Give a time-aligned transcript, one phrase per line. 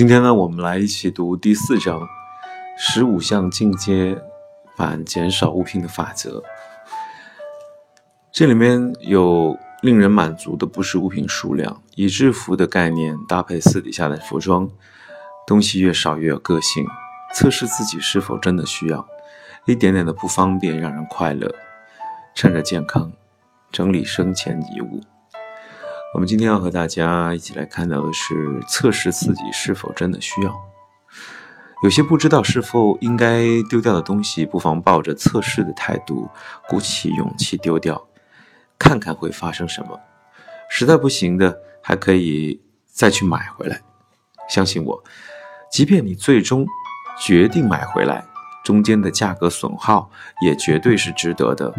[0.00, 2.08] 今天呢，我们来一起读第四章
[2.78, 4.16] 十五项进阶
[4.74, 6.42] 版减少物品的法则。
[8.32, 14.70] 这里面有令人满足的不是物品数量，以制服的概念搭配私底下的服装，
[15.46, 16.86] 东西越少越有个性。
[17.34, 19.06] 测试自己是否真的需要，
[19.66, 21.54] 一点点的不方便让人快乐。
[22.34, 23.12] 趁着健康，
[23.70, 25.02] 整理生前遗物。
[26.12, 30.52] 我们今天要和大家一起来看到的是测试自己是否真的需要。
[31.84, 36.28] 有些不知道是否应该丢掉的东西，不妨抱着测试的态度，
[36.68, 38.08] 鼓起勇气丢掉，
[38.76, 40.00] 看看会发生什么。
[40.68, 43.80] 实在不行的，还可以再去买回来。
[44.48, 45.04] 相信我，
[45.70, 46.66] 即便你最终
[47.20, 48.26] 决定买回来，
[48.64, 50.10] 中间的价格损耗
[50.44, 51.72] 也绝对是值得的，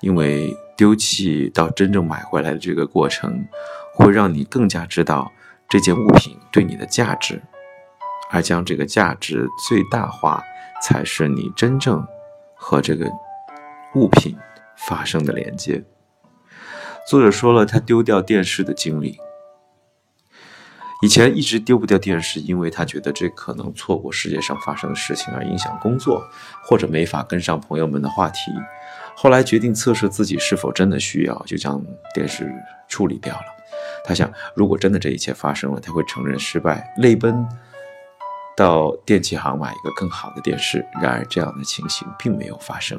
[0.00, 0.56] 因为。
[0.80, 3.46] 丢弃到真正买回来的这个过程，
[3.92, 5.30] 会让你更加知道
[5.68, 7.42] 这件物品对你的价值，
[8.30, 10.42] 而将这个价值最大化，
[10.82, 12.02] 才是你真正
[12.54, 13.06] 和这个
[13.94, 14.34] 物品
[14.74, 15.84] 发生的连接。
[17.06, 19.18] 作者说了他丢掉电视的经历，
[21.02, 26.26] 以前一直丢不掉电视，因为他觉得这可能错过世界上发生的事情而影响工作，
[26.64, 28.50] 或者没法跟上朋友们的话题。
[29.22, 31.78] 后来决定测试自己是否真的需要，就将
[32.14, 32.50] 电视
[32.88, 33.44] 处理掉了。
[34.02, 37.46] 他想，如果真的这一切发生了，他会承认失败，泪奔
[38.56, 40.82] 到电器行买一个更好的电视。
[41.02, 42.98] 然而，这样的情形并没有发生。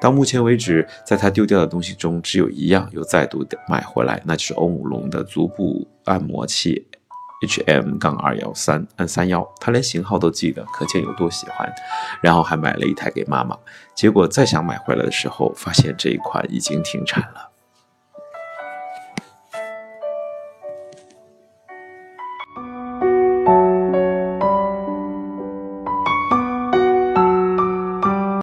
[0.00, 6.88] 到目前为止，在他丢掉的东西中，只有一样又再度买回来，那就是欧姆龙的足部按摩器。
[7.42, 11.70] H M 杠二幺三按三幺，他连型号都记得，可见有多喜欢。
[12.20, 13.56] 然后还买了一台给妈妈，
[13.94, 17.49] 结果再想买回来的时候，发现这一款已经停产了。